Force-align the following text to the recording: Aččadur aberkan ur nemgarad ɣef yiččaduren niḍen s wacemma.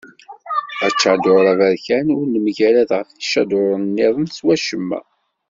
Aččadur 0.85 1.43
aberkan 1.51 2.07
ur 2.17 2.23
nemgarad 2.27 2.89
ɣef 2.97 3.09
yiččaduren 3.13 3.83
niḍen 3.95 4.27
s 4.37 4.39
wacemma. 4.45 4.99